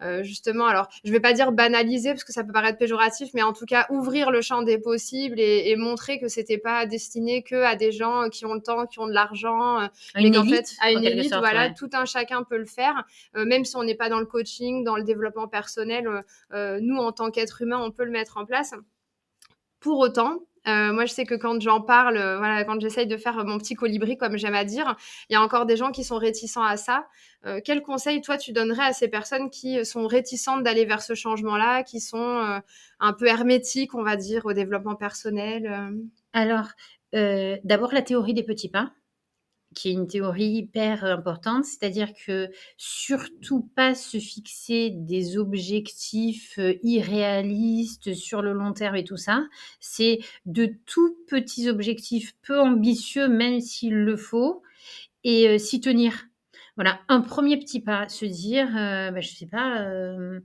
[0.02, 3.44] euh, justement, alors je vais pas dire banaliser parce que ça peut paraître péjoratif, mais
[3.44, 7.44] en tout cas ouvrir le champ des possibles et, et montrer que c'était pas destiné
[7.44, 10.70] que à des gens qui ont le temps, qui ont de l'argent, euh, une élite,
[10.70, 13.04] fait, à une élite, voilà, tout un chacun peut le faire,
[13.36, 16.08] euh, même si on n'est pas dans le coaching, dans le développement personnel,
[16.54, 18.74] nous en tant qu'être humain, on peut le mettre en place.
[19.82, 23.17] Pour autant, euh, moi, je sais que quand j'en parle, euh, voilà, quand j'essaye de
[23.17, 24.95] faire mon petit colibri, comme j'aime à dire,
[25.30, 27.08] il y a encore des gens qui sont réticents à ça.
[27.45, 31.13] Euh, quel conseil, toi, tu donnerais à ces personnes qui sont réticentes d'aller vers ce
[31.13, 32.62] changement-là, qui sont
[33.00, 35.93] un peu hermétiques, on va dire, au développement personnel
[36.34, 36.67] Alors,
[37.13, 38.91] d'abord, la théorie des petits pas
[39.76, 46.74] qui est une théorie hyper importante, c'est-à-dire que surtout pas se fixer des objectifs euh,
[46.84, 49.46] irréalistes sur le long terme et tout ça,
[49.80, 54.64] c'est de tout petits objectifs peu ambitieux, même s'il le faut,
[55.24, 56.26] et euh, s'y tenir.
[56.76, 60.40] Voilà, un premier petit pas, se dire, euh, bah, je sais pas, euh,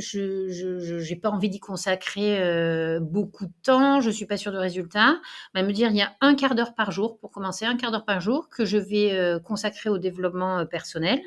[0.00, 4.52] je n'ai pas envie d'y consacrer euh, beaucoup de temps, je ne suis pas sûre
[4.52, 5.20] de résultats,
[5.54, 7.90] bah, me dire il y a un quart d'heure par jour, pour commencer, un quart
[7.90, 11.20] d'heure par jour que je vais euh, consacrer au développement euh, personnel.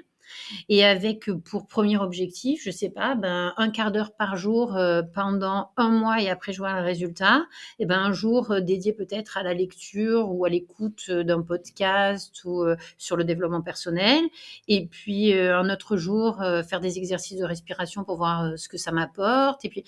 [0.69, 5.01] Et avec pour premier objectif, je sais pas, ben, un quart d'heure par jour euh,
[5.01, 7.45] pendant un mois et après je vois le résultat,
[7.79, 11.41] et ben un jour euh, dédié peut-être à la lecture ou à l'écoute euh, d'un
[11.41, 12.65] podcast ou
[12.97, 14.23] sur le développement personnel.
[14.67, 18.91] Et puis un autre jour faire des exercices de respiration pour voir ce que ça
[18.91, 19.65] m'apporte.
[19.65, 19.83] Et puis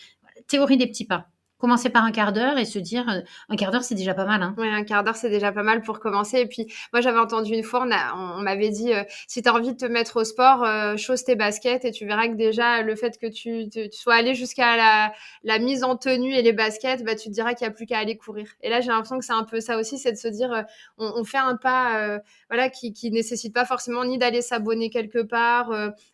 [0.47, 3.71] théorie des petits pas commencer par un quart d'heure et se dire euh, un quart
[3.71, 4.41] d'heure c'est déjà pas mal.
[4.41, 4.55] Hein.
[4.57, 6.39] Oui, un quart d'heure c'est déjà pas mal pour commencer.
[6.39, 9.71] Et puis moi j'avais entendu une fois, on, m'avait dit euh, si tu as envie
[9.71, 12.95] de te mettre au sport, euh, chausse tes baskets et tu verras que déjà le
[12.95, 15.13] fait que tu, sois allé jusqu'à la,
[15.43, 17.85] la, mise en tenue et les baskets, bah, tu te diras qu'il n'y a plus
[17.85, 18.47] qu'à aller courir.
[18.61, 20.65] Et là j'ai l'impression que c'est un peu ça aussi, c'est de se dire
[20.97, 25.21] on, on, fait un pas voilà qui, qui nécessite pas forcément ni d'aller s'abonner quelque
[25.21, 25.69] part,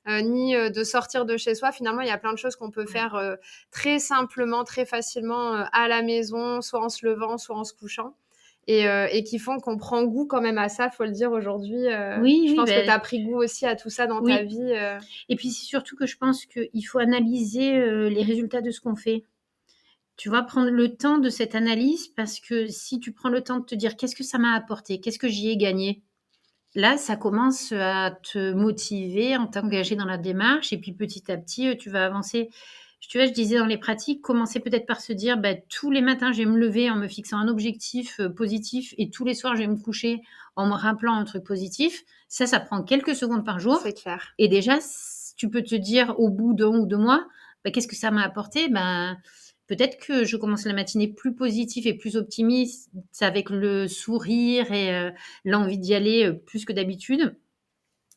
[0.07, 1.71] ni de sortir de chez soi.
[1.71, 3.19] Finalement il y a plein de choses qu'on peut faire
[3.71, 7.73] très simplement, très facilement euh, à la maison, soit en se levant, soit en se
[7.73, 8.15] couchant.
[8.67, 11.31] Et, euh, et, qui font qu'on prend goût quand même à ça, faut le dire
[11.31, 11.87] aujourd'hui.
[11.87, 14.43] Euh, oui, je pense que tu as pris goût aussi à tout ça dans ta
[14.43, 14.73] vie.
[15.29, 17.71] Et puis c'est surtout que je pense qu'il faut analyser
[18.09, 19.23] les résultats de ce qu'on fait.
[20.15, 23.59] Tu vas prendre le temps de cette analyse parce que si tu prends le temps
[23.59, 26.03] de te dire qu'est-ce que ça m'a apporté, qu'est-ce que j'y ai gagné,
[26.75, 31.37] là, ça commence à te motiver, à t'engager dans la démarche et puis petit à
[31.37, 32.51] petit, tu vas avancer
[33.07, 36.01] tu vois, je disais dans les pratiques, commencer peut-être par se dire, bah, tous les
[36.01, 39.33] matins, je vais me lever en me fixant un objectif euh, positif et tous les
[39.33, 40.21] soirs, je vais me coucher
[40.55, 42.03] en me rappelant un truc positif.
[42.27, 43.79] Ça, ça prend quelques secondes par jour.
[43.83, 44.33] C'est clair.
[44.37, 44.79] Et déjà,
[45.35, 47.27] tu peux te dire au bout d'un ou deux mois,
[47.63, 48.69] bah, qu'est-ce que ça m'a apporté?
[48.69, 49.15] Bah,
[49.71, 54.93] Peut-être que je commence la matinée plus positive et plus optimiste, avec le sourire et
[54.93, 55.11] euh,
[55.45, 57.37] l'envie d'y aller euh, plus que d'habitude.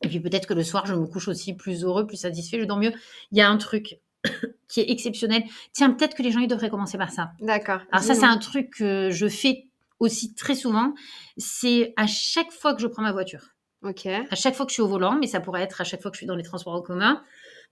[0.02, 2.64] Et puis peut-être que le soir, je me couche aussi plus heureux, plus satisfait, je
[2.64, 2.92] dors mieux.
[3.30, 4.00] Il y a un truc.
[4.68, 5.44] qui est exceptionnel.
[5.72, 7.32] Tiens, peut-être que les gens ils devraient commencer par ça.
[7.40, 7.80] D'accord.
[7.92, 9.68] Alors ça, c'est un truc que je fais
[10.00, 10.94] aussi très souvent.
[11.36, 13.54] C'est à chaque fois que je prends ma voiture.
[13.82, 14.06] Ok.
[14.06, 16.10] À chaque fois que je suis au volant, mais ça pourrait être à chaque fois
[16.10, 17.22] que je suis dans les transports en commun.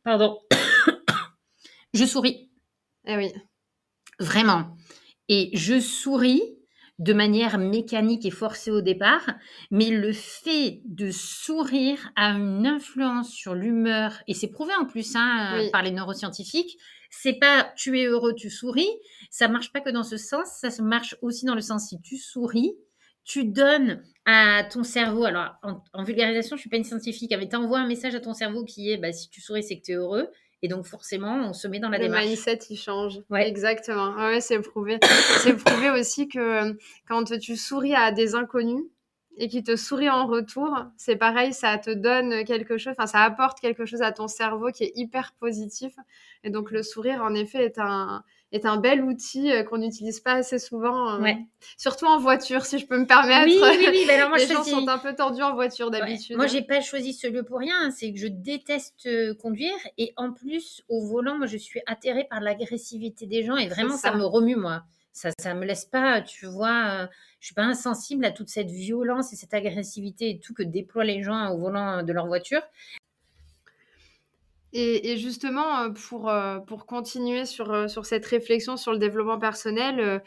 [0.04, 0.38] Pardon.
[1.94, 2.50] je souris.
[3.06, 3.32] Eh oui.
[4.18, 4.76] Vraiment.
[5.28, 6.42] Et je souris
[7.02, 9.28] de manière mécanique et forcée au départ,
[9.72, 15.16] mais le fait de sourire a une influence sur l'humeur, et c'est prouvé en plus
[15.16, 16.78] hein, par les neuroscientifiques.
[17.10, 18.88] C'est pas tu es heureux, tu souris.
[19.30, 22.16] Ça marche pas que dans ce sens, ça marche aussi dans le sens si tu
[22.16, 22.72] souris,
[23.24, 25.56] tu donnes à ton cerveau, alors
[25.92, 28.64] en, vulgarisation, je suis pas une scientifique, mais tu envoies un message à ton cerveau
[28.64, 30.28] qui est bah, si tu souris, c'est que tu es heureux.
[30.62, 32.22] Et donc, forcément, on se met dans la le démarche.
[32.22, 33.20] Le mindset, il change.
[33.30, 33.48] Ouais.
[33.48, 34.14] Exactement.
[34.14, 34.98] Ouais, c'est prouvé.
[35.42, 36.72] c'est prouvé aussi que euh,
[37.08, 38.84] quand tu souris à des inconnus
[39.38, 43.22] et qu'ils te sourient en retour, c'est pareil, ça te donne quelque chose, enfin, ça
[43.22, 45.94] apporte quelque chose à ton cerveau qui est hyper positif.
[46.44, 50.20] Et donc, le sourire, en effet, est un, est un bel outil euh, qu'on n'utilise
[50.20, 51.32] pas assez souvent, euh,
[51.76, 53.46] surtout en voiture, si je peux me permettre.
[53.46, 54.04] Oui, oui, oui.
[54.06, 56.36] Ben alors moi, Les gens sont un peu tendus en voiture d'habitude.
[56.36, 57.90] Moi, j'ai pas choisi ce lieu pour rien.
[57.90, 62.26] C'est que je déteste euh, conduire et en plus, au volant, moi, je suis atterrée
[62.28, 64.14] par l'agressivité des gens et vraiment, ça.
[64.14, 64.82] me remue, moi.
[65.14, 67.06] Ça, ça me laisse pas, tu vois.
[67.38, 71.04] je suis pas insensible à toute cette violence et cette agressivité et tout que déploient
[71.04, 72.62] les gens au volant de leur voiture.
[74.74, 79.38] Et, justement, euh, pour, euh, pour continuer sur, euh, sur cette réflexion sur le développement
[79.38, 80.22] personnel,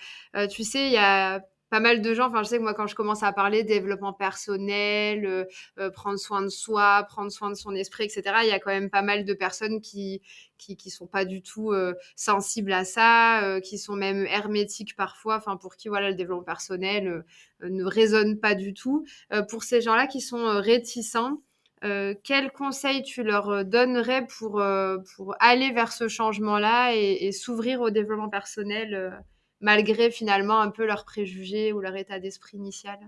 [0.51, 2.85] tu sais, il y a pas mal de gens, enfin je sais que moi quand
[2.87, 5.47] je commence à parler développement personnel,
[5.93, 8.89] prendre soin de soi, prendre soin de son esprit, etc., il y a quand même
[8.91, 10.21] pas mal de personnes qui
[10.57, 11.73] qui, qui sont pas du tout
[12.15, 17.25] sensibles à ça, qui sont même hermétiques parfois, enfin pour qui voilà le développement personnel
[17.61, 19.05] ne résonne pas du tout.
[19.49, 21.41] pour ces gens-là qui sont réticents,
[21.85, 27.31] euh, quels conseils tu leur euh, donnerais pour, euh, pour aller vers ce changement-là et,
[27.31, 29.23] s'ouvrir au développement personnel
[29.61, 32.99] malgré finalement un peu leurs préjugés ou leur état d'esprit initial?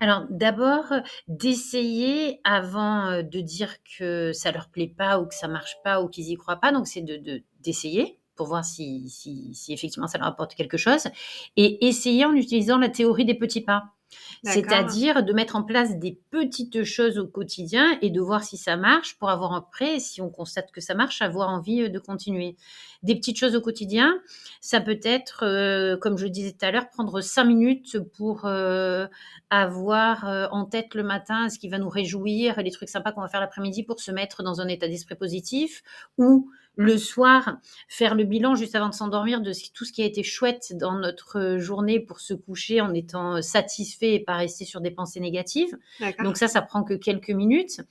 [0.00, 0.92] Alors d'abord,
[1.28, 6.08] d'essayer avant de dire que ça leur plaît pas ou que ça marche pas ou
[6.08, 6.72] qu'ils y croient pas.
[6.72, 11.06] Donc c'est de d'essayer pour voir si, si, si, effectivement ça leur apporte quelque chose
[11.56, 13.92] et essayer en utilisant la théorie des petits pas.
[14.42, 18.76] C'est-à-dire de mettre en place des petites choses au quotidien et de voir si ça
[18.76, 22.56] marche pour avoir après, si on constate que ça marche, avoir envie euh, de continuer.
[23.02, 24.20] Des petites choses au quotidien,
[24.60, 29.06] ça peut être, euh, comme je disais tout à l'heure, prendre cinq minutes pour euh,
[29.48, 33.28] avoir en tête le matin ce qui va nous réjouir, les trucs sympas qu'on va
[33.28, 35.82] faire l'après-midi pour se mettre dans un état d'esprit positif
[36.18, 40.06] ou le soir, faire le bilan juste avant de s'endormir de tout ce qui a
[40.06, 44.80] été chouette dans notre journée pour se coucher en étant satisfait et pas rester sur
[44.80, 45.76] des pensées négatives.
[46.22, 47.82] Donc ça, ça prend que quelques minutes.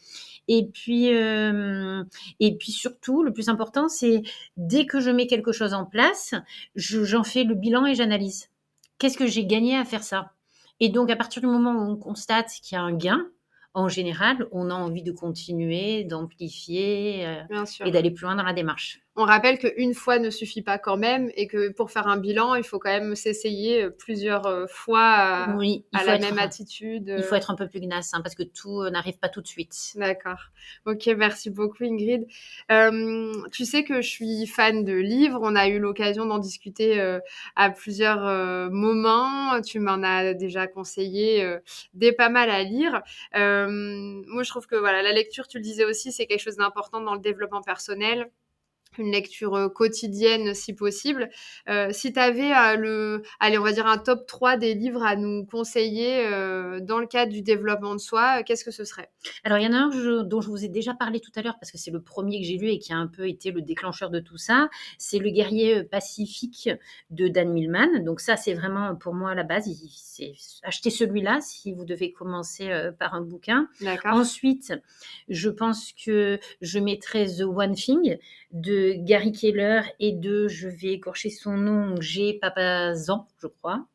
[0.47, 2.03] Et puis, euh,
[2.39, 4.23] et puis surtout, le plus important, c'est
[4.57, 6.33] dès que je mets quelque chose en place,
[6.75, 8.49] j'en fais le bilan et j'analyse.
[8.97, 10.31] Qu'est-ce que j'ai gagné à faire ça?
[10.79, 13.27] Et donc, à partir du moment où on constate qu'il y a un gain,
[13.73, 18.53] en général, on a envie de continuer, d'amplifier euh, et d'aller plus loin dans la
[18.53, 22.17] démarche on rappelle qu'une fois ne suffit pas quand même et que pour faire un
[22.17, 27.13] bilan, il faut quand même s'essayer euh, plusieurs euh, fois oui, à la même attitude.
[27.17, 29.47] Il faut être un peu plus gnasse hein, parce que tout n'arrive pas tout de
[29.47, 29.75] suite.
[29.95, 30.39] D'accord.
[30.85, 32.27] Ok, merci beaucoup Ingrid.
[33.51, 35.39] tu sais que je suis fan de livres.
[35.43, 37.19] On a eu l'occasion d'en discuter
[37.55, 39.61] à plusieurs moments.
[39.61, 41.57] Tu m'en as déjà conseillé
[41.93, 43.01] des pas mal à lire.
[43.67, 47.01] Moi, je trouve que voilà, la lecture, tu le disais aussi, c'est quelque chose d'important
[47.01, 48.31] dans le développement personnel
[48.99, 51.29] une lecture euh, quotidienne si possible.
[51.67, 55.03] Euh, si tu avais euh, le, allez, on va dire un top 3 des livres
[55.03, 56.29] à nous conseiller
[56.81, 59.09] dans le cadre du développement de soi, qu'est-ce que ce serait?
[59.43, 61.57] Alors, il y en a un dont je vous ai déjà parlé tout à l'heure
[61.59, 63.61] parce que c'est le premier que j'ai lu et qui a un peu été le
[63.61, 64.69] déclencheur de tout ça.
[64.97, 66.69] C'est Le guerrier pacifique
[67.09, 68.03] de Dan Millman.
[68.03, 69.69] Donc, ça, c'est vraiment pour moi la base.
[69.95, 70.33] C'est
[70.63, 73.67] acheter celui-là si vous devez commencer par un bouquin.
[74.05, 74.73] Ensuite,
[75.27, 78.17] je pense que je mettrai The One Thing
[78.51, 82.37] de Gary Keller et de, je vais écorcher son nom, G.
[82.41, 83.85] Papazan, je crois.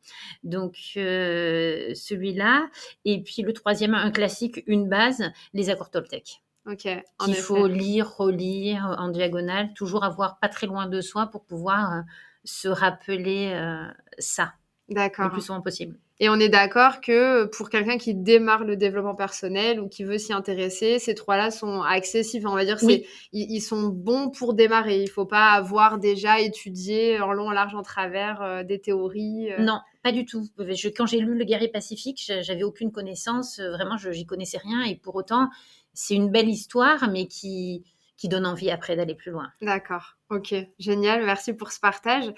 [0.43, 2.69] Donc euh, celui-là.
[3.05, 6.41] Et puis le troisième, un classique, une base, les accords Toltec.
[6.67, 6.87] Ok.
[7.27, 11.93] Il faut lire, relire en diagonale, toujours avoir pas très loin de soi pour pouvoir
[11.93, 12.01] euh,
[12.43, 14.53] se rappeler euh, ça.
[14.89, 15.25] D'accord.
[15.25, 15.97] Le plus souvent possible.
[16.21, 20.17] Et on est d'accord que pour quelqu'un qui démarre le développement personnel ou qui veut
[20.17, 22.47] s'y intéresser, ces trois-là sont accessibles.
[22.47, 25.01] On va dire, c'est, ils, sont bons pour démarrer.
[25.01, 29.51] Il faut pas avoir déjà étudié en long, en large, en travers euh, des théories.
[29.51, 29.61] Euh.
[29.61, 30.47] Non, pas du tout.
[30.95, 33.59] quand j'ai lu Le guerrier pacifique, j'avais aucune connaissance.
[33.59, 34.83] Euh, vraiment, je j'y connaissais rien.
[34.83, 35.49] Et pour autant,
[35.93, 37.83] c'est une belle histoire, mais qui
[38.17, 39.51] qui donne envie après d'aller plus loin.
[39.61, 40.15] D'accord.
[40.31, 42.33] Ok, génial, merci pour ce partage.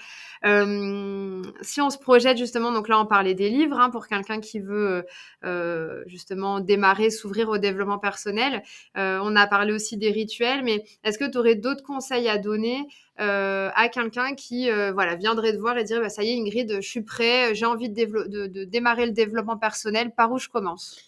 [0.46, 4.42] Euh, si on se projette justement, donc là on parlait des livres, hein, pour quelqu'un
[4.42, 5.06] qui veut
[5.46, 8.62] euh, justement démarrer, s'ouvrir au développement personnel,
[8.98, 12.38] euh, on a parlé aussi des rituels, mais est-ce que tu aurais d'autres conseils à
[12.38, 12.88] donner
[13.20, 16.88] à quelqu'un qui voilà, viendrait te voir et dire bah, ça y est Ingrid, je
[16.88, 21.02] suis prêt, j'ai envie de, de démarrer le développement personnel, par où je commence?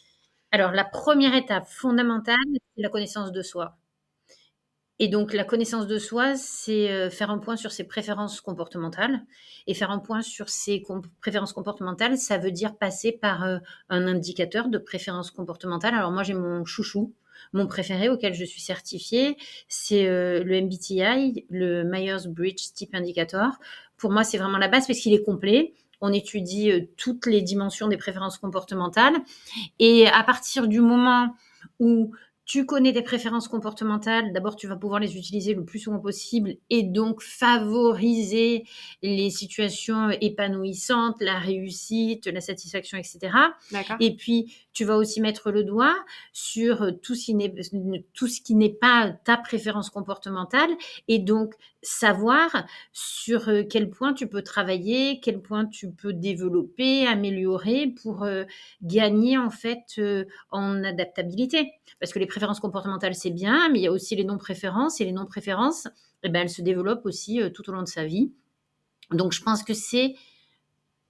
[0.52, 2.38] Alors la première étape fondamentale,
[2.76, 3.78] c'est la connaissance de soi.
[5.02, 9.22] Et donc, la connaissance de soi, c'est euh, faire un point sur ses préférences comportementales.
[9.66, 10.84] Et faire un point sur ses
[11.22, 15.93] préférences comportementales, ça veut dire passer par euh, un indicateur de préférences comportementales.
[15.93, 17.14] Alors, moi, j'ai mon chouchou,
[17.54, 19.38] mon préféré auquel je suis certifiée,
[19.70, 23.54] c'est euh, le MBTI, le Myers-Briggs Type Indicator.
[23.95, 25.74] Pour moi, c'est vraiment la base parce qu'il est complet.
[26.02, 29.16] On étudie toutes les dimensions des préférences comportementales.
[29.80, 31.36] Et à partir du moment
[31.80, 32.12] où
[32.50, 36.56] tu connais tes préférences comportementales, d'abord tu vas pouvoir les utiliser le plus souvent possible
[36.72, 38.66] et donc favoriser
[39.04, 43.20] les situations épanouissantes, la réussite, la satisfaction, etc.
[44.00, 45.95] Et puis tu vas aussi mettre le doigt
[46.34, 47.54] sur tout ce qui n'est
[48.16, 50.72] tout ce qui n'est pas ta préférence comportementale
[51.08, 57.08] et donc savoir sur euh, quel point tu peux travailler, quel point tu peux développer,
[57.08, 58.44] améliorer pour euh,
[58.82, 61.72] gagner en fait euh, en adaptabilité.
[62.00, 65.06] Parce que les préférences comportementales c'est bien, mais il y a aussi les non-préférences et
[65.06, 65.88] les non-préférences,
[66.24, 68.32] eh ben, elles se développent aussi tout au long de sa vie.
[69.12, 70.16] Donc je pense que c'est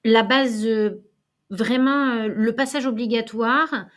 [0.03, 0.67] la base
[1.49, 3.87] vraiment le passage obligatoire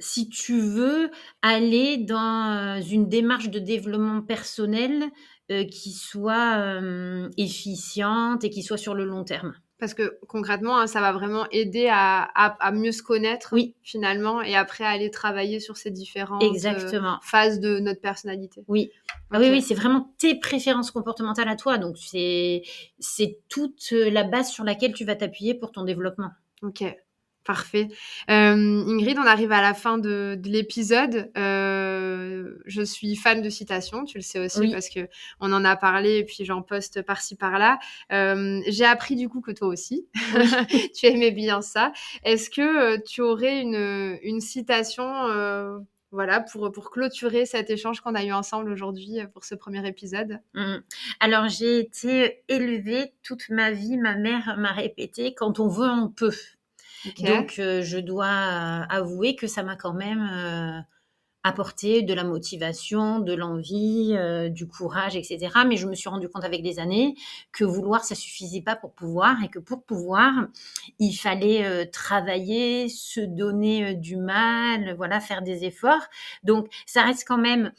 [0.00, 1.10] si tu veux
[1.42, 5.04] aller dans euh, une démarche de développement personnel
[5.50, 6.80] euh, qui soit
[7.36, 9.54] efficiente et qui soit sur le long terme.
[9.78, 13.76] Parce que concrètement, hein, ça va vraiment aider à, mieux se connaître oui.
[13.82, 16.42] finalement et après aller travailler sur ces différentes
[17.22, 18.64] phases de notre personnalité.
[18.66, 18.90] Oui,
[19.30, 21.78] ah oui, oui, c'est vraiment tes préférences comportementales à toi.
[21.78, 22.62] Donc c'est
[23.48, 26.30] toute la base sur laquelle tu vas t'appuyer pour ton développement.
[26.62, 26.84] Ok.
[27.48, 27.88] Parfait.
[28.28, 31.30] Euh, Ingrid, on arrive à la fin de, l'épisode.
[31.38, 35.08] Euh, je suis fan de citations, tu le sais aussi parce que
[35.40, 37.78] on en a parlé et puis j'en poste par-ci par-là.
[38.12, 40.06] Euh, j'ai appris du coup que toi aussi,
[40.94, 41.90] tu aimais bien ça.
[42.22, 48.32] Est-ce que tu aurais une, citation voilà, pour, pour clôturer cet échange qu'on a eu
[48.32, 50.40] ensemble aujourd'hui pour ce premier épisode?
[50.52, 50.76] Mmh.
[51.20, 53.96] Alors, j'ai été élevée toute ma vie.
[53.96, 56.34] Ma mère m'a répété quand on veut, on peut.
[57.20, 60.80] Donc, euh, je dois euh, avouer que ça m'a quand même euh,
[61.44, 64.14] apporté de la motivation, de l'envie,
[64.50, 65.48] du courage, etc.
[65.66, 67.14] Mais je me suis rendu compte avec des années
[67.52, 70.48] que vouloir, ça suffisait pas pour pouvoir et que pour pouvoir,
[70.98, 76.02] il fallait travailler, se donner du mal, voilà, faire des efforts.
[76.42, 77.72] Donc, ça reste quand même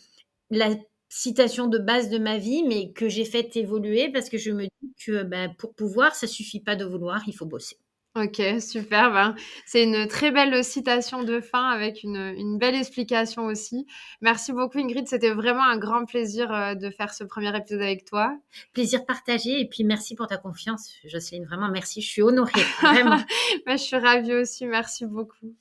[0.50, 0.70] la
[1.10, 4.64] citation de base de ma vie, mais que j'ai fait évoluer parce que je me
[4.64, 7.78] dis que ben, pour pouvoir, ça suffit pas de vouloir, il faut bosser.
[8.22, 9.12] Ok, super.
[9.12, 13.86] Ben, c'est une très belle citation de fin avec une, belle explication aussi.
[14.20, 18.04] Merci beaucoup Ingrid, c'était vraiment un grand plaisir euh, de faire ce premier épisode avec
[18.04, 18.36] toi.
[18.74, 23.20] Plaisir partagé et puis merci pour ta confiance Jocelyne, vraiment merci, je suis honorée, vraiment.
[23.66, 25.56] Ben, je suis ravie aussi, merci beaucoup.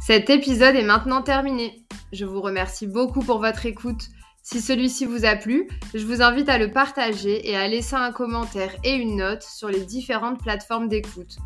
[0.00, 1.84] Cet épisode est maintenant terminé.
[2.12, 4.08] Je vous remercie beaucoup pour votre écoute.
[4.42, 8.10] Si celui-ci vous a plu, je vous invite à le partager et à laisser un
[8.10, 11.36] commentaire et une note sur les différentes plateformes d'écoute.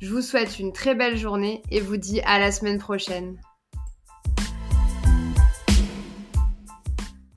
[0.00, 3.36] Je vous souhaite une très belle journée et vous dis à la semaine prochaine.